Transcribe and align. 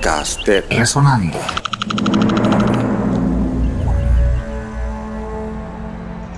Podcast 0.00 0.46
de 0.46 0.62
Resonando. 0.62 1.38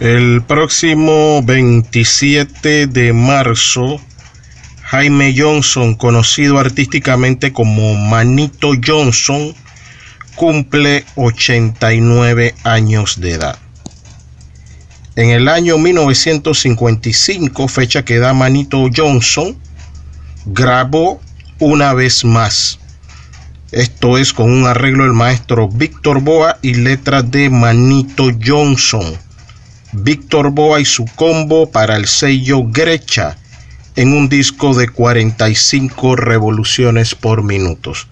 El 0.01 0.43
próximo 0.43 1.41
27 1.45 2.89
de 2.89 3.13
marzo, 3.13 4.01
Jaime 4.83 5.33
Johnson, 5.39 5.95
conocido 5.95 6.59
artísticamente 6.59 7.53
como 7.53 7.95
Manito 7.95 8.73
Johnson, 8.85 9.55
cumple 10.35 11.05
89 11.15 12.57
años 12.65 13.21
de 13.21 13.31
edad. 13.31 13.59
En 15.15 15.31
el 15.31 15.47
año 15.47 15.79
1955, 15.79 17.69
fecha 17.69 18.05
que 18.05 18.19
da 18.19 18.33
Manito 18.35 18.89
Johnson, 18.93 19.57
grabó 20.47 21.21
una 21.61 21.95
vez 21.95 22.25
más. 22.25 22.81
Esto 23.73 24.19
es 24.19 24.35
con 24.35 24.51
un 24.51 24.67
arreglo 24.67 25.05
del 25.05 25.15
maestro 25.15 25.67
Víctor 25.67 26.21
Boa 26.21 26.59
y 26.61 26.75
letras 26.75 27.31
de 27.31 27.49
Manito 27.49 28.25
Johnson. 28.45 29.17
Víctor 29.93 30.51
Boa 30.51 30.79
y 30.79 30.85
su 30.85 31.07
combo 31.17 31.71
para 31.71 31.97
el 31.97 32.07
sello 32.07 32.65
Grecha 32.67 33.39
en 33.97 34.13
un 34.13 34.29
disco 34.29 34.75
de 34.75 34.91
45 34.91 36.17
revoluciones 36.17 37.15
por 37.15 37.43
minutos. 37.43 38.09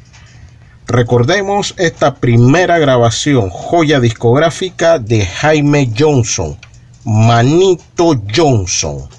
Recordemos 0.87 1.75
esta 1.77 2.15
primera 2.15 2.79
grabación, 2.79 3.51
joya 3.51 4.01
discográfica 4.01 4.99
de 4.99 5.27
Jaime 5.27 5.93
Johnson, 5.95 6.57
Manito 7.05 8.19
Johnson. 8.35 9.11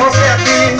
você 0.00 0.18
aqui. 0.30 0.79